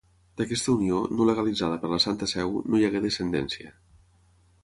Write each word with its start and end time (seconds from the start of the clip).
D'aquesta 0.41 0.71
unió, 0.75 1.01
no 1.17 1.27
legalitzada 1.29 1.75
per 1.83 1.91
la 1.91 1.99
Santa 2.07 2.29
Seu, 2.33 2.57
no 2.71 2.79
hi 2.81 2.87
hagué 2.87 3.01
descendència. 3.05 3.73